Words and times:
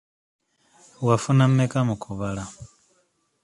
Wafuna 1.07 1.43
mmeka 1.51 1.79
mu 1.87 1.95
kubala? 2.03 2.43